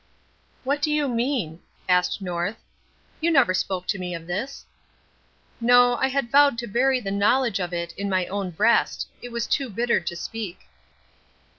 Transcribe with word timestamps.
"What 0.63 0.81
do 0.81 0.89
you 0.91 1.07
mean?" 1.07 1.59
asked 1.87 2.23
North. 2.23 2.57
"You 3.19 3.29
never 3.29 3.53
spoke 3.53 3.85
to 3.85 3.99
me 3.99 4.15
of 4.15 4.25
this." 4.25 4.65
"No, 5.59 5.95
I 5.97 6.07
had 6.07 6.31
vowed 6.31 6.57
to 6.57 6.65
bury 6.67 6.99
the 6.99 7.11
knowledge 7.11 7.59
of 7.59 7.71
it 7.71 7.93
in 7.93 8.09
my 8.09 8.25
own 8.25 8.49
breast 8.49 9.07
it 9.21 9.31
was 9.31 9.45
too 9.45 9.69
bitter 9.69 9.99
to 9.99 10.15
speak." 10.15 10.61